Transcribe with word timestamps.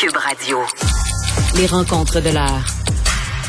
Cube 0.00 0.16
Radio. 0.16 0.58
Les 1.56 1.66
rencontres 1.66 2.20
de 2.20 2.30
l'heure. 2.30 2.64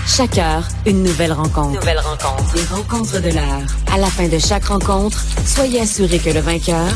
Chaque 0.08 0.40
heure, 0.40 0.64
une 0.88 1.04
nouvelle 1.04 1.32
rencontre. 1.32 1.80
Nouvelle 1.80 2.00
rencontre. 2.00 2.56
Les 2.56 2.76
rencontres 2.76 3.22
de 3.22 3.30
l'heure. 3.36 3.62
À 3.94 4.00
la 4.00 4.08
fin 4.08 4.28
de 4.28 4.40
chaque 4.40 4.66
rencontre, 4.66 5.24
soyez 5.46 5.82
assurés 5.82 6.18
que 6.18 6.32
le 6.32 6.40
vainqueur, 6.40 6.88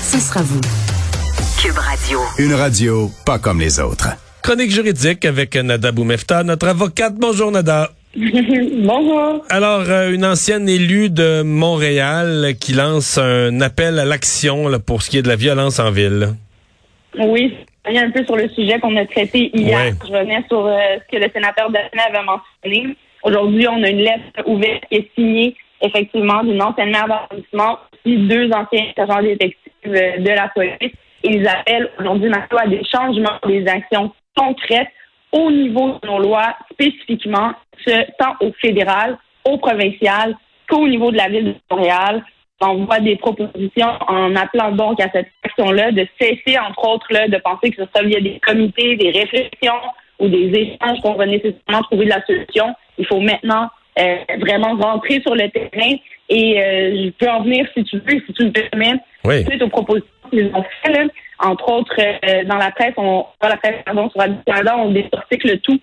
ce 0.00 0.18
sera 0.18 0.40
vous. 0.40 0.62
Cube 1.60 1.76
Radio. 1.76 2.20
Une 2.38 2.54
radio 2.54 3.10
pas 3.26 3.38
comme 3.38 3.60
les 3.60 3.78
autres. 3.78 4.08
Chronique 4.42 4.70
juridique 4.70 5.26
avec 5.26 5.54
Nada 5.56 5.92
Boumefta, 5.92 6.42
notre 6.42 6.68
avocate. 6.68 7.14
Bonjour 7.14 7.50
Nada. 7.50 7.90
Bonjour. 8.16 9.44
Alors, 9.50 9.82
euh, 9.86 10.12
une 10.12 10.24
ancienne 10.24 10.66
élue 10.66 11.10
de 11.10 11.42
Montréal 11.42 12.54
qui 12.58 12.72
lance 12.72 13.18
un 13.18 13.60
appel 13.60 13.98
à 13.98 14.06
l'action 14.06 14.80
pour 14.80 15.02
ce 15.02 15.10
qui 15.10 15.18
est 15.18 15.22
de 15.22 15.28
la 15.28 15.36
violence 15.36 15.78
en 15.78 15.90
ville. 15.90 16.34
Oui, 17.18 17.52
je 17.86 17.92
reviens 17.92 18.08
un 18.08 18.10
peu 18.10 18.24
sur 18.24 18.36
le 18.36 18.48
sujet 18.48 18.78
qu'on 18.80 18.96
a 18.96 19.06
traité 19.06 19.50
hier. 19.54 19.78
Ouais. 19.78 19.92
Je 20.06 20.12
revenais 20.12 20.44
sur 20.48 20.66
euh, 20.66 20.76
ce 20.96 21.16
que 21.16 21.22
le 21.22 21.30
sénateur 21.32 21.70
Daphné 21.70 22.02
avait 22.08 22.24
mentionné. 22.24 22.96
Aujourd'hui, 23.22 23.66
on 23.68 23.82
a 23.82 23.88
une 23.88 24.00
lettre 24.00 24.42
ouverte 24.46 24.84
qui 24.90 24.98
est 24.98 25.10
signée 25.14 25.56
effectivement 25.80 26.42
d'une 26.42 26.62
ancienne 26.62 26.90
maire 26.90 27.06
d'arrondissement, 27.06 27.78
aussi 27.92 28.16
deux 28.16 28.50
anciens 28.50 28.86
agents 28.96 29.22
détectives 29.22 29.72
euh, 29.86 30.18
de 30.18 30.30
la 30.30 30.48
police. 30.48 30.92
Ils 31.22 31.46
appellent 31.46 31.90
aujourd'hui 31.98 32.28
Marco 32.28 32.56
à 32.58 32.66
des 32.66 32.82
changements, 32.84 33.38
des 33.46 33.66
actions 33.66 34.12
concrètes 34.36 34.88
au 35.32 35.50
niveau 35.50 35.98
de 36.02 36.06
nos 36.06 36.18
lois, 36.18 36.56
spécifiquement, 36.72 37.52
ce, 37.84 37.90
tant 38.18 38.34
au 38.40 38.52
fédéral, 38.60 39.18
au 39.44 39.58
provincial 39.58 40.36
qu'au 40.68 40.88
niveau 40.88 41.10
de 41.10 41.16
la 41.16 41.28
ville 41.28 41.44
de 41.44 41.54
Montréal. 41.70 42.24
On 42.60 42.84
voit 42.86 43.00
des 43.00 43.16
propositions 43.16 43.90
en 44.08 44.34
appelant 44.34 44.72
donc 44.72 44.98
à 45.00 45.10
cette 45.12 45.28
action-là 45.44 45.92
de 45.92 46.06
cesser, 46.18 46.58
entre 46.58 46.88
autres, 46.88 47.06
là, 47.10 47.28
de 47.28 47.36
penser 47.38 47.70
que 47.70 47.84
ce 47.84 47.90
soit 47.94 48.06
via 48.06 48.20
des 48.20 48.40
comités, 48.40 48.96
des 48.96 49.10
réflexions 49.10 49.74
ou 50.18 50.28
des 50.28 50.50
échanges 50.54 51.00
qu'on 51.02 51.14
va 51.14 51.26
nécessairement 51.26 51.82
trouver 51.82 52.06
de 52.06 52.10
la 52.10 52.24
solution. 52.24 52.74
Il 52.96 53.06
faut 53.06 53.20
maintenant 53.20 53.68
euh, 53.98 54.16
vraiment 54.40 54.74
rentrer 54.76 55.20
sur 55.20 55.34
le 55.34 55.50
terrain 55.50 55.96
et 56.30 56.60
euh, 56.62 57.04
je 57.04 57.10
peux 57.10 57.30
en 57.30 57.42
venir 57.42 57.66
si 57.76 57.84
tu 57.84 57.98
veux, 57.98 58.22
si 58.26 58.32
tu 58.32 58.44
me 58.46 58.50
permets, 58.50 58.94
Oui. 59.24 59.44
suite 59.44 59.62
aux 59.62 59.68
propositions 59.68 60.08
qu'ils 60.30 60.50
ont 60.54 60.64
faites, 60.82 60.96
là. 60.96 61.04
entre 61.40 61.70
autres 61.70 61.94
euh, 62.00 62.44
dans 62.44 62.56
la 62.56 62.70
presse, 62.70 62.94
on, 62.96 63.26
dans 63.40 63.48
la 63.48 63.56
presse 63.58 63.76
pardon, 63.84 64.08
sur 64.10 64.20
Radio 64.20 64.36
Canada, 64.46 64.76
on 64.78 64.90
décortique 64.92 65.44
le 65.44 65.58
tout. 65.58 65.78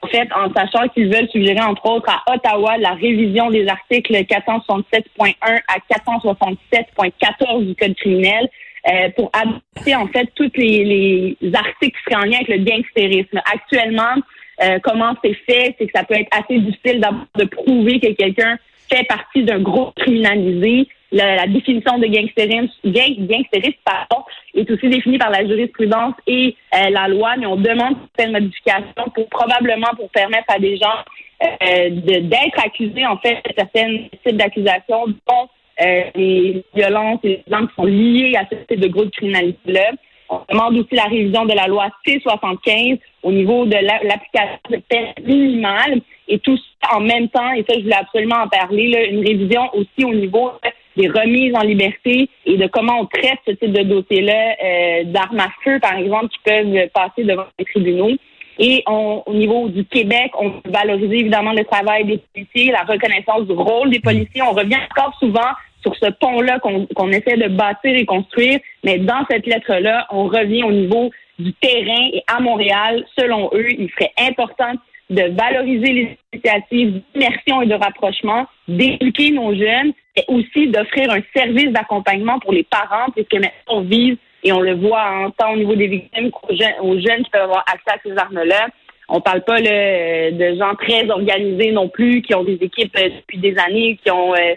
En 0.00 0.06
fait, 0.06 0.28
en 0.32 0.52
sachant 0.54 0.88
qu'ils 0.88 1.12
veulent 1.12 1.28
suggérer, 1.28 1.60
entre 1.60 1.84
autres, 1.86 2.08
à 2.08 2.32
Ottawa, 2.32 2.76
la 2.78 2.92
révision 2.92 3.50
des 3.50 3.66
articles 3.66 4.12
467.1 4.12 5.34
à 5.42 5.78
467.14 5.92 7.66
du 7.66 7.74
Code 7.74 7.94
criminel 7.96 8.48
euh, 8.88 9.08
pour 9.16 9.30
adopter, 9.32 9.96
en 9.96 10.06
fait, 10.06 10.28
tous 10.36 10.50
les, 10.54 11.36
les 11.40 11.54
articles 11.54 11.98
qui 11.98 12.04
seraient 12.04 12.22
en 12.22 12.26
lien 12.26 12.36
avec 12.36 12.48
le 12.48 12.58
gangstérisme. 12.58 13.40
Actuellement, 13.52 14.14
euh, 14.62 14.78
comment 14.82 15.14
c'est 15.22 15.34
fait, 15.34 15.74
c'est 15.78 15.86
que 15.86 15.92
ça 15.94 16.04
peut 16.04 16.14
être 16.14 16.28
assez 16.32 16.58
difficile 16.58 17.00
de 17.36 17.44
prouver 17.44 18.00
que 18.00 18.12
quelqu'un 18.12 18.56
fait 18.90 19.04
partie 19.04 19.44
d'un 19.44 19.60
groupe 19.60 19.94
criminalisé. 19.96 20.88
La, 21.10 21.36
la 21.36 21.46
définition 21.46 21.98
de 21.98 22.06
gangstérisme, 22.06 22.68
gang, 22.84 23.44
pardon, 23.84 24.24
est 24.54 24.70
aussi 24.70 24.88
définie 24.90 25.16
par 25.16 25.30
la 25.30 25.46
jurisprudence 25.46 26.14
et 26.26 26.54
euh, 26.74 26.90
la 26.90 27.08
loi, 27.08 27.34
mais 27.38 27.46
on 27.46 27.56
demande 27.56 27.96
certaines 28.14 28.32
modifications 28.32 29.10
pour 29.14 29.26
probablement 29.30 29.88
pour 29.96 30.10
permettre 30.10 30.44
à 30.54 30.58
des 30.58 30.76
gens 30.76 30.98
euh, 31.42 31.88
de- 31.90 32.20
d'être 32.28 32.58
accusés 32.62 33.06
en 33.06 33.16
fait 33.18 33.36
de 33.48 33.54
certains 33.56 33.96
types 34.26 34.36
d'accusations, 34.36 35.06
dont 35.06 35.48
euh, 35.80 36.02
les 36.14 36.62
violences 36.74 37.20
et 37.24 37.28
les 37.28 37.44
gens 37.50 37.66
qui 37.66 37.74
sont 37.76 37.84
liés 37.84 38.34
à 38.36 38.44
ce 38.50 38.56
type 38.66 38.80
de 38.80 38.88
groupe 38.88 39.10
criminalité-là. 39.12 39.92
On 40.28 40.40
demande 40.50 40.76
aussi 40.76 40.94
la 40.94 41.04
révision 41.04 41.46
de 41.46 41.54
la 41.54 41.68
loi 41.68 41.86
C-75 42.06 42.98
au 43.22 43.32
niveau 43.32 43.64
de 43.64 43.72
la- 43.72 44.02
l'application 44.02 44.58
de 44.70 44.76
peine 44.88 45.14
minimale 45.24 46.00
et 46.26 46.38
tout 46.40 46.56
ça 46.82 46.96
en 46.96 47.00
même 47.00 47.28
temps, 47.30 47.52
et 47.52 47.64
ça, 47.66 47.74
je 47.76 47.80
voulais 47.82 47.94
absolument 47.94 48.42
en 48.44 48.48
parler, 48.48 48.88
là, 48.88 49.04
une 49.04 49.26
révision 49.26 49.62
aussi 49.74 50.04
au 50.04 50.12
niveau 50.12 50.50
des 50.98 51.08
remises 51.08 51.54
en 51.54 51.62
liberté 51.62 52.28
et 52.44 52.56
de 52.56 52.66
comment 52.66 53.00
on 53.00 53.06
traite 53.06 53.38
ce 53.46 53.52
type 53.52 53.72
de 53.72 53.84
dossier-là, 53.84 54.56
euh, 54.62 55.04
d'armes 55.04 55.40
à 55.40 55.48
feu, 55.64 55.78
par 55.80 55.96
exemple, 55.96 56.28
qui 56.28 56.38
peuvent 56.44 56.88
passer 56.92 57.24
devant 57.24 57.46
les 57.58 57.64
tribunaux. 57.64 58.16
Et 58.58 58.82
on- 58.88 59.22
au 59.24 59.34
niveau 59.34 59.68
du 59.68 59.84
Québec, 59.84 60.32
on 60.38 60.48
veut 60.48 60.60
valoriser 60.66 61.18
évidemment 61.20 61.52
le 61.52 61.64
travail 61.64 62.04
des 62.04 62.20
policiers, 62.34 62.72
la 62.72 62.82
reconnaissance 62.82 63.46
du 63.46 63.52
rôle 63.52 63.90
des 63.90 64.00
policiers. 64.00 64.42
On 64.42 64.52
revient 64.52 64.80
encore 64.90 65.16
souvent 65.20 65.52
sur 65.82 65.94
ce 65.94 66.10
pont-là 66.10 66.58
qu'on 66.58 66.86
qu'on 66.86 67.10
essaie 67.10 67.36
de 67.36 67.48
bâtir 67.48 67.94
et 67.94 68.04
construire, 68.04 68.58
mais 68.84 68.98
dans 68.98 69.24
cette 69.30 69.46
lettre-là, 69.46 70.06
on 70.10 70.24
revient 70.24 70.64
au 70.64 70.72
niveau 70.72 71.10
du 71.38 71.52
terrain 71.54 72.08
et 72.12 72.22
à 72.26 72.40
Montréal, 72.40 73.04
selon 73.16 73.48
eux, 73.54 73.70
il 73.70 73.88
serait 73.90 74.12
important 74.28 74.72
de 75.08 75.22
valoriser 75.22 75.92
les 75.92 76.18
initiatives 76.32 77.00
d'immersion 77.14 77.62
et 77.62 77.66
de 77.66 77.74
rapprochement, 77.74 78.46
d'éduquer 78.66 79.30
nos 79.30 79.54
jeunes 79.54 79.92
aussi 80.28 80.68
d'offrir 80.68 81.10
un 81.10 81.20
service 81.34 81.70
d'accompagnement 81.70 82.38
pour 82.40 82.52
les 82.52 82.64
parents, 82.64 83.10
puisque 83.14 83.34
maintenant 83.34 83.50
on 83.68 83.80
vise 83.82 84.16
et 84.42 84.52
on 84.52 84.60
le 84.60 84.74
voit 84.74 85.04
en 85.04 85.30
tant 85.30 85.52
au 85.52 85.56
niveau 85.56 85.74
des 85.74 85.88
victimes 85.88 86.30
qu'aux 86.30 86.54
jeunes, 86.54 86.74
aux 86.82 86.94
jeunes 86.94 87.22
qui 87.24 87.30
peuvent 87.30 87.42
avoir 87.42 87.64
accès 87.66 87.90
à 87.90 87.98
ces 88.04 88.16
armes-là. 88.16 88.68
On 89.08 89.20
parle 89.20 89.42
pas 89.42 89.58
là, 89.60 90.30
de 90.30 90.56
gens 90.56 90.74
très 90.74 91.08
organisés 91.10 91.72
non 91.72 91.88
plus, 91.88 92.20
qui 92.22 92.34
ont 92.34 92.44
des 92.44 92.58
équipes 92.60 92.94
euh, 92.98 93.08
depuis 93.08 93.38
des 93.38 93.56
années, 93.58 93.98
qui 94.02 94.10
ont 94.10 94.34
euh, 94.34 94.54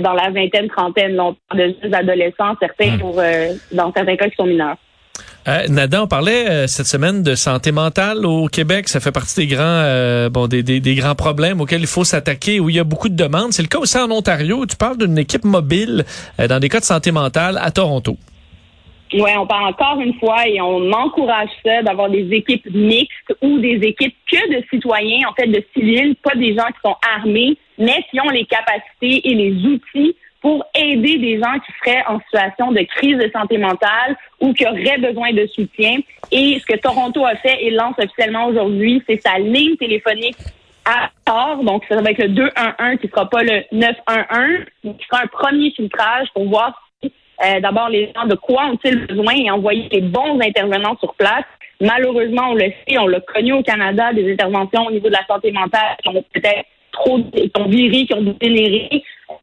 dans 0.00 0.12
la 0.12 0.30
vingtaine, 0.30 0.68
trentaine, 0.68 1.14
là, 1.14 1.26
on 1.26 1.36
parle 1.48 1.68
de 1.68 1.76
jeunes 1.82 1.94
adolescents, 1.94 2.54
certains 2.60 2.98
pour 2.98 3.18
euh, 3.20 3.52
dans 3.70 3.92
certains 3.92 4.16
cas 4.16 4.28
qui 4.28 4.36
sont 4.36 4.46
mineurs. 4.46 4.76
Euh, 5.48 5.66
Nada, 5.68 6.04
on 6.04 6.06
parlait 6.06 6.48
euh, 6.48 6.66
cette 6.68 6.86
semaine 6.86 7.24
de 7.24 7.34
santé 7.34 7.72
mentale 7.72 8.24
au 8.24 8.46
Québec. 8.46 8.88
Ça 8.88 9.00
fait 9.00 9.10
partie 9.10 9.40
des 9.40 9.46
grands, 9.48 9.64
euh, 9.64 10.28
bon, 10.28 10.46
des, 10.46 10.62
des, 10.62 10.78
des 10.78 10.94
grands 10.94 11.16
problèmes 11.16 11.60
auxquels 11.60 11.80
il 11.80 11.88
faut 11.88 12.04
s'attaquer, 12.04 12.60
où 12.60 12.70
il 12.70 12.76
y 12.76 12.78
a 12.78 12.84
beaucoup 12.84 13.08
de 13.08 13.16
demandes. 13.16 13.52
C'est 13.52 13.62
le 13.62 13.68
cas 13.68 13.78
aussi 13.78 13.98
en 13.98 14.10
Ontario. 14.12 14.64
Tu 14.66 14.76
parles 14.76 14.98
d'une 14.98 15.18
équipe 15.18 15.44
mobile 15.44 16.04
euh, 16.38 16.46
dans 16.46 16.60
des 16.60 16.68
cas 16.68 16.78
de 16.78 16.84
santé 16.84 17.10
mentale 17.10 17.58
à 17.60 17.72
Toronto. 17.72 18.16
Oui, 19.14 19.30
on 19.36 19.46
parle 19.46 19.66
encore 19.66 20.00
une 20.00 20.14
fois 20.14 20.46
et 20.46 20.60
on 20.60 20.90
encourage 20.92 21.50
ça 21.64 21.82
d'avoir 21.82 22.08
des 22.08 22.28
équipes 22.30 22.66
mixtes 22.72 23.34
ou 23.42 23.58
des 23.58 23.80
équipes 23.82 24.14
que 24.30 24.56
de 24.56 24.64
citoyens, 24.70 25.28
en 25.28 25.34
fait, 25.34 25.48
de 25.48 25.62
civils, 25.74 26.14
pas 26.22 26.34
des 26.36 26.54
gens 26.54 26.66
qui 26.66 26.80
sont 26.84 26.96
armés, 27.16 27.58
mais 27.78 28.04
qui 28.10 28.20
ont 28.20 28.30
les 28.30 28.46
capacités 28.46 29.28
et 29.28 29.34
les 29.34 29.52
outils 29.66 30.14
pour 30.42 30.66
aider 30.74 31.18
des 31.18 31.38
gens 31.38 31.58
qui 31.60 31.72
seraient 31.80 32.04
en 32.08 32.18
situation 32.20 32.72
de 32.72 32.80
crise 32.80 33.16
de 33.16 33.30
santé 33.30 33.58
mentale 33.58 34.16
ou 34.40 34.52
qui 34.52 34.66
auraient 34.66 34.98
besoin 34.98 35.32
de 35.32 35.46
soutien. 35.46 35.98
Et 36.32 36.58
ce 36.58 36.66
que 36.66 36.78
Toronto 36.78 37.24
a 37.24 37.36
fait 37.36 37.64
et 37.64 37.70
lance 37.70 37.94
officiellement 37.96 38.46
aujourd'hui, 38.46 39.02
c'est 39.08 39.22
sa 39.22 39.38
ligne 39.38 39.76
téléphonique 39.76 40.36
à 40.84 41.10
tort. 41.24 41.62
Donc, 41.62 41.84
ça 41.88 42.00
va 42.00 42.10
être 42.10 42.18
le 42.18 42.28
211 42.28 42.98
qui 43.00 43.08
sera 43.08 43.30
pas 43.30 43.44
le 43.44 43.62
911, 43.70 44.66
mais 44.84 44.94
qui 44.94 45.06
sera 45.06 45.22
un 45.22 45.28
premier 45.28 45.70
filtrage 45.70 46.26
pour 46.34 46.48
voir 46.48 46.90
euh, 47.04 47.60
d'abord 47.60 47.88
les 47.88 48.12
gens 48.14 48.26
de 48.26 48.34
quoi 48.34 48.66
ont-ils 48.66 49.06
besoin 49.06 49.34
et 49.34 49.50
envoyer 49.50 49.88
les 49.90 50.00
bons 50.00 50.40
intervenants 50.40 50.96
sur 50.98 51.14
place. 51.14 51.44
Malheureusement, 51.80 52.50
on 52.50 52.54
le 52.54 52.72
sait, 52.86 52.98
on 52.98 53.06
l'a 53.06 53.20
connu 53.20 53.52
au 53.52 53.62
Canada, 53.62 54.12
des 54.12 54.32
interventions 54.32 54.86
au 54.86 54.90
niveau 54.90 55.08
de 55.08 55.14
la 55.14 55.26
santé 55.26 55.50
mentale 55.50 55.96
qui 56.02 56.08
ont 56.08 56.24
peut-être 56.32 56.66
trop, 56.92 57.18
qui 57.18 57.50
ont 57.58 57.68
viré, 57.68 58.06
qui 58.06 58.14
ont 58.14 58.22
dégénéré 58.40 58.88
euh, 58.92 58.98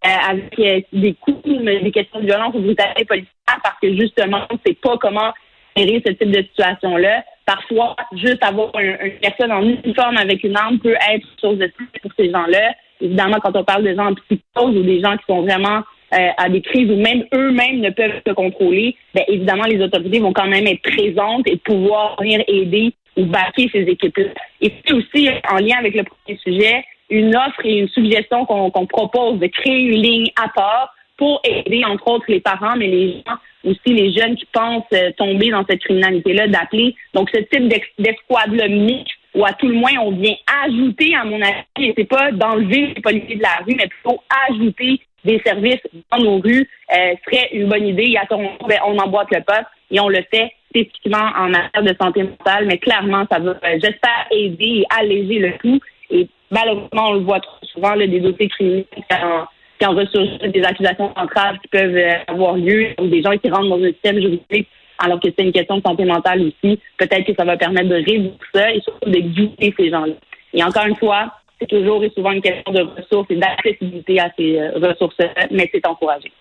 avec 0.09 0.59
euh, 0.59 0.81
des 0.93 1.13
coups, 1.13 1.43
des 1.45 1.91
questions 1.91 2.19
de 2.19 2.25
violence 2.25 2.53
ou 2.55 2.59
de 2.59 2.65
brutalité 2.65 3.05
policière 3.05 3.59
parce 3.63 3.79
que 3.81 3.95
justement, 3.95 4.41
on 4.49 4.55
ne 4.55 4.59
sait 4.65 4.77
pas 4.81 4.97
comment 4.97 5.31
gérer 5.75 6.01
ce 6.05 6.11
type 6.13 6.31
de 6.31 6.41
situation-là. 6.43 7.23
Parfois, 7.45 7.95
juste 8.13 8.43
avoir 8.43 8.69
un- 8.75 9.05
une 9.05 9.19
personne 9.21 9.51
en 9.51 9.63
uniforme 9.63 10.17
avec 10.17 10.43
une 10.43 10.57
arme 10.57 10.79
peut 10.79 10.95
être 11.11 11.25
une 11.25 11.39
chose 11.41 11.57
de 11.57 11.67
plus 11.67 11.87
pour 12.01 12.11
ces 12.17 12.29
gens-là. 12.31 12.73
Évidemment, 13.01 13.37
quand 13.41 13.55
on 13.55 13.63
parle 13.63 13.83
de 13.83 13.95
gens 13.95 14.07
en 14.07 14.15
psychose 14.15 14.75
ou 14.77 14.83
des 14.83 15.01
gens 15.01 15.15
qui 15.17 15.23
sont 15.27 15.41
vraiment 15.41 15.81
euh, 16.11 16.29
à 16.37 16.49
des 16.49 16.61
crises 16.61 16.89
où 16.89 16.95
même 16.95 17.23
eux-mêmes 17.35 17.81
ne 17.81 17.91
peuvent 17.91 18.19
se 18.25 18.33
contrôler, 18.33 18.95
ben, 19.13 19.23
évidemment, 19.27 19.65
les 19.65 19.79
autorités 19.79 20.19
vont 20.19 20.33
quand 20.33 20.47
même 20.47 20.65
être 20.65 20.81
présentes 20.81 21.47
et 21.47 21.55
pouvoir 21.57 22.15
venir 22.19 22.43
aider 22.47 22.93
ou 23.15 23.25
baquer 23.25 23.69
ces 23.71 23.81
équipes-là. 23.81 24.31
Et 24.59 24.71
puis 24.71 24.95
aussi, 24.95 25.29
en 25.51 25.57
lien 25.57 25.77
avec 25.77 25.93
le 25.93 26.03
premier 26.03 26.39
sujet, 26.39 26.83
une 27.09 27.35
offre 27.35 27.61
et 27.63 27.79
une 27.79 27.89
suggestion 27.89 28.45
qu'on 28.45 28.85
propose 28.85 29.39
de 29.39 29.47
créer 29.47 29.79
une 29.79 30.01
ligne 30.01 30.31
à 30.41 30.49
part 30.49 30.93
pour 31.17 31.41
aider, 31.43 31.83
entre 31.83 32.07
autres, 32.07 32.25
les 32.29 32.39
parents, 32.39 32.75
mais 32.77 32.87
les 32.87 33.23
gens 33.27 33.35
aussi, 33.65 33.93
les 33.93 34.13
jeunes 34.13 34.37
qui 34.37 34.45
pensent 34.53 34.83
euh, 34.93 35.11
tomber 35.17 35.49
dans 35.49 35.65
cette 35.69 35.81
criminalité-là, 35.81 36.47
d'appeler. 36.47 36.95
Donc, 37.13 37.29
ce 37.33 37.39
type 37.39 37.67
d'escouade-là 37.97 38.69
mixte, 38.69 39.17
ou 39.35 39.45
à 39.45 39.51
tout 39.53 39.67
le 39.67 39.73
moins, 39.73 39.91
on 40.01 40.11
vient 40.11 40.35
ajouter, 40.63 41.13
à 41.15 41.25
mon 41.25 41.41
avis, 41.41 41.89
et 41.89 41.93
c'est 41.97 42.05
pas 42.05 42.31
d'enlever 42.31 42.93
les 42.95 43.01
policiers 43.01 43.35
de 43.35 43.41
la 43.41 43.59
rue, 43.65 43.75
mais 43.75 43.87
plutôt 43.87 44.21
ajouter 44.49 45.01
des 45.25 45.41
services 45.45 45.81
dans 46.11 46.23
nos 46.23 46.39
rues, 46.39 46.67
euh, 46.95 47.13
serait 47.25 47.49
une 47.51 47.67
bonne 47.67 47.87
idée. 47.87 48.11
Et 48.11 48.17
à 48.17 48.25
Toronto, 48.25 48.65
ben, 48.65 48.79
on 48.85 48.97
emboîte 48.97 49.27
le 49.31 49.43
poste 49.43 49.67
et 49.91 49.99
on 49.99 50.07
le 50.07 50.23
fait 50.31 50.53
spécifiquement 50.69 51.31
en 51.35 51.49
matière 51.49 51.83
de 51.83 51.95
santé 51.99 52.23
mentale, 52.23 52.65
mais 52.65 52.77
clairement, 52.77 53.25
ça 53.29 53.39
va, 53.39 53.51
euh, 53.51 53.79
j'espère, 53.83 54.27
aider 54.31 54.83
et 54.83 54.85
alléger 54.97 55.39
le 55.39 55.57
tout. 55.57 55.79
Malheureusement, 56.51 57.09
on 57.09 57.13
le 57.13 57.19
voit 57.19 57.39
trop 57.39 57.65
souvent, 57.73 57.93
là, 57.93 58.07
des 58.07 58.19
dossiers 58.19 58.49
criminels 58.49 58.85
quand, 59.09 59.47
quand 59.79 59.95
ressurgissent 59.95 60.51
des 60.51 60.63
accusations 60.63 61.13
d'entrave 61.15 61.57
qui 61.61 61.67
peuvent 61.67 61.95
euh, 61.95 62.15
avoir 62.27 62.55
lieu, 62.55 62.89
ou 62.99 63.07
des 63.07 63.21
gens 63.21 63.37
qui 63.37 63.49
rentrent 63.49 63.69
dans 63.69 63.83
un 63.83 63.91
système 63.91 64.19
juridique 64.19 64.67
alors 64.99 65.19
que 65.19 65.29
c'est 65.29 65.45
une 65.45 65.53
question 65.53 65.77
de 65.77 65.81
santé 65.81 66.05
mentale 66.05 66.41
aussi. 66.41 66.79
Peut-être 66.97 67.25
que 67.25 67.33
ça 67.33 67.45
va 67.45 67.57
permettre 67.57 67.87
de 67.87 67.95
résoudre 67.95 68.37
ça 68.53 68.71
et 68.71 68.81
surtout 68.81 69.09
de 69.09 69.19
guider 69.19 69.73
ces 69.77 69.89
gens-là. 69.89 70.13
Et 70.53 70.63
encore 70.63 70.85
une 70.85 70.95
fois, 70.97 71.31
c'est 71.59 71.67
toujours 71.67 72.03
et 72.03 72.11
souvent 72.15 72.31
une 72.31 72.41
question 72.41 72.71
de 72.71 72.81
ressources 72.81 73.29
et 73.31 73.35
d'accessibilité 73.35 74.19
à 74.19 74.31
ces 74.37 74.59
euh, 74.59 74.71
ressources-là, 74.75 75.47
mais 75.51 75.69
c'est 75.73 75.85
encouragé. 75.87 76.31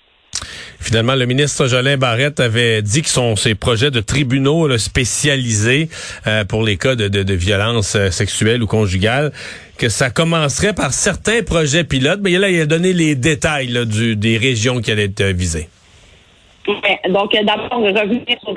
Finalement, 0.89 1.17
le 1.17 1.27
ministre 1.27 1.67
Jolin 1.67 1.99
Barrette 1.99 2.41
avait 2.41 2.81
dit 2.81 3.03
que 3.03 3.11
son, 3.11 3.37
ses 3.37 3.55
projets 3.55 3.91
de 3.91 4.01
tribunaux 4.01 4.79
spécialisés 4.79 5.91
euh, 6.27 6.47
pour 6.47 6.63
les 6.63 6.79
cas 6.79 6.95
de, 6.95 7.09
de, 7.09 7.23
de 7.23 7.35
violence 7.35 7.95
euh, 7.95 8.09
sexuelle 8.09 8.63
ou 8.63 8.67
conjugale, 8.67 9.31
que 9.77 9.91
ça 9.91 10.09
commencerait 10.09 10.73
par 10.73 10.95
certains 10.95 11.43
projets 11.43 11.85
pilotes, 11.85 12.21
mais 12.23 12.31
là, 12.39 12.49
il 12.49 12.59
a 12.59 12.65
donné 12.65 12.95
les 12.95 13.17
détails 13.17 13.67
là, 13.67 13.85
du, 13.85 14.17
des 14.17 14.39
régions 14.39 14.81
qui 14.81 14.91
allaient 14.91 15.05
être 15.05 15.21
euh, 15.21 15.33
visées. 15.35 15.69
donc, 17.11 17.33
d'abord, 17.35 17.81
revenir 17.81 18.39
sur 18.43 18.55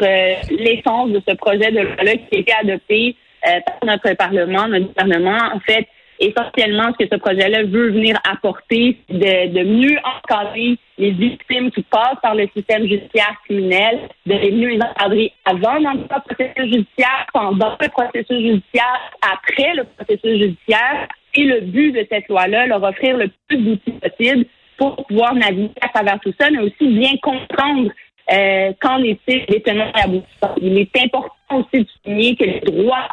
l'essence 0.57 1.09
de 1.09 1.21
ce 1.27 1.35
projet 1.35 1.69
de 1.69 1.79
loi 1.79 2.13
qui 2.29 2.37
a 2.37 2.39
été 2.39 2.53
adopté 2.53 3.15
par 3.43 3.75
notre 3.83 4.15
Parlement, 4.15 4.69
notre 4.69 4.85
gouvernement. 4.85 5.49
En 5.53 5.59
fait, 5.59 5.85
essentiellement, 6.21 6.91
ce 6.93 7.03
que 7.03 7.09
ce 7.11 7.19
projet-là 7.19 7.63
veut 7.63 7.91
venir 7.91 8.17
apporter, 8.29 8.97
de, 9.09 9.47
de 9.47 9.63
mieux 9.63 9.97
encadrer 10.03 10.77
les 10.97 11.11
victimes 11.11 11.71
qui 11.71 11.81
passent 11.81 12.19
par 12.21 12.35
le 12.35 12.47
système 12.55 12.83
judiciaire 12.83 13.35
criminel, 13.45 14.07
de 14.27 14.35
les 14.35 14.51
mieux 14.51 14.69
les 14.69 14.81
encadrer 14.81 15.33
avant 15.45 15.81
dans 15.81 15.93
le 15.93 16.07
processus 16.07 16.71
judiciaire, 16.71 17.25
pendant 17.33 17.75
le 17.81 17.89
processus 17.89 18.39
judiciaire, 18.39 19.01
après 19.21 19.73
le 19.75 19.83
processus 19.83 20.39
judiciaire. 20.39 21.07
Et 21.33 21.43
le 21.43 21.61
but 21.61 21.93
de 21.93 22.05
cette 22.09 22.27
loi-là, 22.27 22.67
leur 22.67 22.83
offrir 22.83 23.17
le 23.17 23.29
plus 23.47 23.57
d'outils 23.57 23.93
possible 23.93 24.45
pour 24.77 24.95
pouvoir 25.07 25.33
naviguer 25.33 25.71
à 25.81 25.87
travers 25.87 26.19
tout 26.19 26.33
ça, 26.39 26.49
mais 26.51 26.59
aussi 26.59 26.87
bien 26.87 27.11
comprendre 27.21 27.89
euh, 28.31 28.73
qu'en 28.79 29.01
est-il 29.03 29.45
des 29.45 29.61
tenants 29.61 29.91
et 29.97 30.01
aboutissants. 30.01 30.55
Il 30.61 30.77
est 30.77 31.03
important 31.03 31.33
aussi 31.51 31.83
de 31.83 31.87
souligner 32.03 32.35
que 32.35 32.43
les 32.43 32.59
droits 32.59 33.07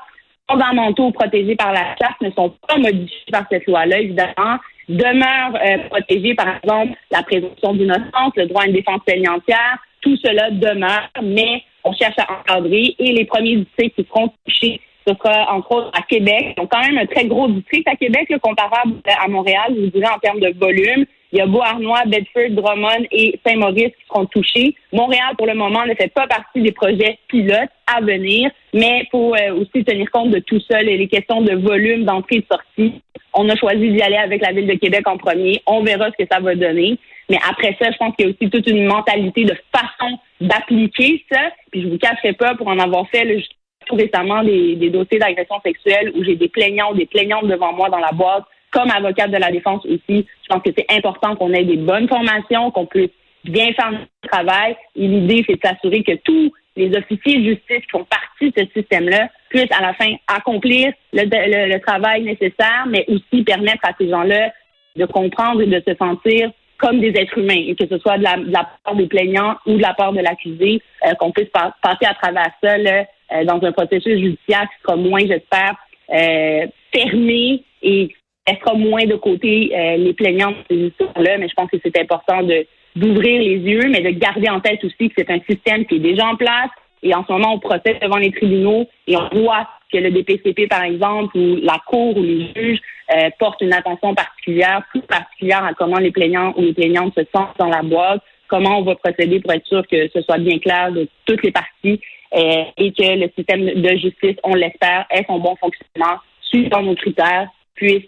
fondamentaux 0.51 1.11
protégés 1.13 1.57
par 1.57 1.73
la 1.73 1.95
charte 2.01 2.21
ne 2.21 2.31
sont 2.31 2.55
pas 2.67 2.79
modifiés 2.79 3.33
par 3.33 3.45
cette 3.51 3.67
loi-là, 3.67 4.01
évidemment, 4.01 4.59
demeurent 4.89 5.61
euh, 5.63 5.89
protégés, 5.89 6.35
par 6.35 6.57
exemple, 6.57 6.99
la 7.11 7.23
présomption 7.23 7.75
d'innocence, 7.75 8.33
le 8.37 8.47
droit 8.47 8.63
à 8.63 8.67
une 8.67 8.73
défense 8.73 9.01
entière, 9.01 9.79
tout 10.01 10.17
cela 10.17 10.51
demeure, 10.51 11.09
mais 11.23 11.63
on 11.85 11.93
cherche 11.93 12.19
à 12.19 12.27
encadrer 12.33 12.95
et 12.99 13.13
les 13.13 13.25
premiers 13.25 13.57
districts 13.57 13.97
qui 13.97 14.07
seront 14.09 14.33
touchés, 14.47 14.81
ce 15.07 15.15
sera 15.15 15.53
entre 15.55 15.73
autres 15.73 15.91
à 15.99 16.03
Québec. 16.03 16.55
Donc 16.57 16.71
quand 16.71 16.81
même 16.81 16.99
un 16.99 17.07
très 17.07 17.25
gros 17.27 17.49
district 17.49 17.87
à 17.89 17.97
Québec, 17.97 18.33
comparable 18.43 18.95
à 19.07 19.29
Montréal, 19.29 19.75
je 19.75 19.85
vous 19.85 19.91
dirais 19.91 20.13
en 20.15 20.19
termes 20.19 20.41
de 20.41 20.53
volume. 20.59 21.07
Il 21.33 21.39
y 21.39 21.43
a 21.43 21.47
Beauharnois, 21.47 22.05
Bedford, 22.07 22.51
Drummond 22.51 23.07
et 23.11 23.39
Saint-Maurice 23.47 23.93
qui 23.99 24.07
seront 24.09 24.27
touchés. 24.27 24.75
Montréal, 24.93 25.35
pour 25.37 25.47
le 25.47 25.55
moment, 25.55 25.85
ne 25.85 25.95
fait 25.95 26.13
pas 26.13 26.27
partie 26.27 26.63
des 26.63 26.73
projets 26.73 27.19
pilotes 27.29 27.69
à 27.87 28.01
venir, 28.01 28.51
mais 28.73 29.07
pour 29.11 29.37
euh, 29.37 29.55
aussi 29.55 29.85
tenir 29.85 30.11
compte 30.11 30.31
de 30.31 30.39
tout 30.39 30.61
ça, 30.71 30.83
les, 30.83 31.07
questions 31.09 31.43
de 31.43 31.55
volume, 31.55 32.05
d'entrée 32.05 32.37
et 32.37 32.41
de 32.41 32.47
sortie, 32.51 33.03
on 33.35 33.49
a 33.49 33.57
choisi 33.57 33.91
d'y 33.91 34.01
aller 34.01 34.17
avec 34.17 34.41
la 34.43 34.53
Ville 34.53 34.67
de 34.67 34.75
Québec 34.75 35.07
en 35.07 35.19
premier. 35.19 35.61
On 35.67 35.83
verra 35.83 36.11
ce 36.11 36.23
que 36.23 36.29
ça 36.31 36.41
va 36.41 36.55
donner. 36.55 36.99
Mais 37.29 37.39
après 37.49 37.77
ça, 37.79 37.91
je 37.91 37.97
pense 37.99 38.17
qu'il 38.17 38.27
y 38.27 38.29
a 38.29 38.33
aussi 38.33 38.51
toute 38.51 38.67
une 38.67 38.87
mentalité 38.87 39.45
de 39.45 39.57
façon 39.71 40.19
d'appliquer 40.41 41.25
ça. 41.31 41.41
Puis 41.71 41.83
je 41.83 41.89
vous 41.89 41.99
cacherai 41.99 42.33
pas 42.33 42.55
pour 42.55 42.69
en 42.69 42.79
avoir 42.79 43.07
fait 43.11 43.43
tout 43.87 43.97
récemment 43.97 44.43
des, 44.43 44.77
des 44.77 44.89
dossiers 44.89 45.19
d'agression 45.19 45.57
sexuelle 45.63 46.13
où 46.15 46.25
j'ai 46.25 46.37
des 46.37 46.49
plaignants 46.49 46.95
des 46.95 47.07
plaignantes 47.07 47.47
devant 47.47 47.73
moi 47.73 47.91
dans 47.91 47.99
la 47.99 48.13
boîte 48.13 48.45
comme 48.71 48.91
avocate 48.91 49.31
de 49.31 49.37
la 49.37 49.51
défense 49.51 49.85
aussi, 49.87 50.27
je 50.43 50.49
pense 50.49 50.63
que 50.63 50.71
c'est 50.77 50.87
important 50.91 51.37
qu'on 51.37 51.53
ait 51.53 51.65
des 51.65 51.77
bonnes 51.77 52.09
formations, 52.09 52.71
qu'on 52.71 52.87
puisse 52.87 53.11
bien 53.45 53.73
faire 53.73 53.93
notre 53.93 54.07
travail. 54.31 54.77
Et 54.97 55.07
l'idée, 55.07 55.45
c'est 55.47 55.57
de 55.57 55.67
s'assurer 55.67 56.03
que 56.03 56.17
tous 56.25 56.53
les 56.77 56.97
officiers 56.97 57.39
de 57.41 57.45
justice 57.51 57.83
qui 57.83 57.91
font 57.91 58.05
partie 58.05 58.51
de 58.51 58.67
ce 58.67 58.81
système-là 58.81 59.29
puissent 59.51 59.73
à 59.77 59.83
la 59.83 59.95
fin 59.95 60.15
accomplir 60.29 60.93
le, 61.13 61.79
travail 61.79 62.23
nécessaire, 62.23 62.87
mais 62.89 63.05
aussi 63.09 63.43
permettre 63.43 63.85
à 63.85 63.93
ces 63.99 64.09
gens-là 64.09 64.53
de 64.97 65.05
comprendre 65.07 65.63
et 65.63 65.67
de 65.67 65.83
se 65.87 65.95
sentir 65.97 66.51
comme 66.79 67.01
des 67.01 67.09
êtres 67.09 67.37
humains, 67.37 67.65
et 67.67 67.75
que 67.75 67.89
ce 67.89 67.99
soit 67.99 68.19
de 68.19 68.23
la, 68.23 68.71
part 68.85 68.95
des 68.95 69.07
plaignants 69.07 69.57
ou 69.67 69.75
de 69.75 69.83
la 69.83 69.95
part 69.95 70.13
de 70.13 70.21
l'accusé, 70.21 70.81
euh, 71.05 71.15
qu'on 71.15 71.33
puisse 71.33 71.49
passer 71.49 72.07
à 72.07 72.15
travers 72.15 72.51
ça 72.63 72.77
euh, 72.77 73.45
dans 73.45 73.61
un 73.65 73.73
processus 73.73 74.21
judiciaire 74.21 74.63
qui 74.63 74.83
sera 74.83 74.95
moins, 74.95 75.21
j'espère, 75.21 75.75
euh, 76.11 76.67
fermé 76.95 77.65
et 77.83 78.15
laissera 78.51 78.75
moins 78.75 79.05
de 79.05 79.17
côté 79.17 79.71
euh, 79.75 79.97
les 79.97 80.13
plaignants 80.13 80.51
de 80.51 80.57
ces 80.71 80.77
histoires-là, 80.89 81.39
mais 81.39 81.49
je 81.49 81.55
pense 81.55 81.71
que 81.71 81.77
c'est 81.83 81.99
important 81.99 82.43
de 82.43 82.67
d'ouvrir 82.97 83.41
les 83.41 83.59
yeux, 83.59 83.89
mais 83.91 84.01
de 84.01 84.11
garder 84.11 84.49
en 84.49 84.61
tête 84.61 84.83
aussi 84.83 85.09
que 85.09 85.15
c'est 85.17 85.31
un 85.31 85.41
système 85.49 85.87
qui 85.87 85.97
est 85.97 86.01
déjà 86.01 86.27
en 86.27 86.37
place. 86.37 86.71
Et 87.03 87.15
en 87.15 87.25
ce 87.25 87.31
moment, 87.31 87.55
on 87.55 87.61
procède 87.61 88.01
devant 88.03 88.17
les 88.17 88.33
tribunaux 88.33 88.89
et 89.07 89.17
on 89.17 89.29
voit 89.41 89.69
que 89.93 89.99
le 89.99 90.11
DPCP, 90.11 90.67
par 90.69 90.83
exemple, 90.83 91.37
ou 91.37 91.57
la 91.63 91.79
Cour 91.87 92.17
ou 92.17 92.23
les 92.23 92.53
juges 92.57 92.81
euh, 93.15 93.31
portent 93.39 93.61
une 93.61 93.73
attention 93.73 94.15
particulière, 94.15 94.83
plus 94.91 95.03
particulière 95.03 95.65
à 95.65 95.75
comment 95.75 95.99
les 95.99 96.11
plaignants 96.11 96.53
ou 96.57 96.63
les 96.63 96.73
plaignantes 96.73 97.15
se 97.17 97.25
sentent 97.33 97.57
dans 97.59 97.69
la 97.69 97.83
boîte, 97.83 98.23
comment 98.49 98.79
on 98.79 98.83
va 98.83 98.97
procéder 98.97 99.41
pour 99.41 99.53
être 99.53 99.67
sûr 99.67 99.87
que 99.87 100.09
ce 100.09 100.21
soit 100.23 100.39
bien 100.39 100.59
clair 100.59 100.91
de 100.91 101.09
toutes 101.25 101.43
les 101.45 101.53
parties 101.53 102.01
euh, 102.35 102.65
et 102.77 102.93
que 102.93 103.17
le 103.17 103.31
système 103.37 103.65
de 103.65 103.97
justice, 103.97 104.37
on 104.43 104.55
l'espère, 104.55 105.07
ait 105.11 105.25
son 105.27 105.39
bon 105.39 105.55
fonctionnement, 105.57 106.19
suivant 106.43 106.83
nos 106.83 106.97
critères, 106.97 107.49
puisse 107.75 108.05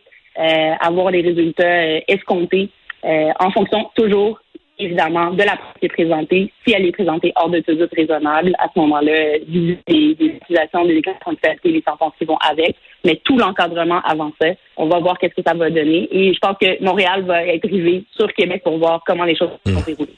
avoir 0.81 1.11
les 1.11 1.23
résultats 1.23 1.65
euh, 1.65 2.01
escomptés 2.09 2.71
euh, 3.05 3.31
en 3.39 3.51
fonction 3.51 3.91
toujours 3.95 4.41
évidemment 4.79 5.31
de 5.33 5.43
la 5.43 5.57
preuve 5.57 5.75
qui 5.79 5.87
est 5.87 5.89
présentée. 5.89 6.53
Si 6.67 6.73
elle 6.73 6.87
est 6.87 6.93
présentée 6.93 7.33
hors 7.37 7.51
de 7.51 7.61
tout 7.61 7.75
doute 7.75 7.93
raisonnable, 7.95 8.55
à 8.59 8.67
ce 8.75 8.81
moment-là, 8.81 9.39
des, 9.47 9.79
des 10.15 10.25
utilisations 10.25 10.87
des 10.87 10.95
déclarations 10.95 11.33
de 11.33 11.39
et 11.69 11.73
les 11.73 11.83
sentences 11.87 12.15
qui 12.19 12.25
vont 12.25 12.39
avec. 12.39 12.77
Mais 13.05 13.21
tout 13.25 13.37
l'encadrement 13.37 14.01
avant 14.03 14.33
ça, 14.41 14.49
on 14.77 14.89
va 14.89 14.99
voir 14.99 15.19
qu'est-ce 15.19 15.35
que 15.35 15.43
ça 15.47 15.55
va 15.55 15.69
donner. 15.69 16.09
Et 16.11 16.33
je 16.33 16.39
pense 16.39 16.57
que 16.61 16.83
Montréal 16.83 17.25
va 17.25 17.45
être 17.45 17.69
rivé 17.69 18.05
sur 18.17 18.33
Québec 18.33 18.63
pour 18.65 18.79
voir 18.79 19.03
comment 19.07 19.25
les 19.25 19.37
choses 19.37 19.51
vont 19.67 19.81
mmh. 19.81 19.85
dérouler. 19.85 20.15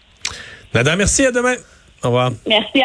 Madame, 0.72 0.98
merci. 0.98 1.26
À 1.26 1.32
demain. 1.32 1.54
Au 2.02 2.08
revoir. 2.08 2.30
Merci. 2.46 2.80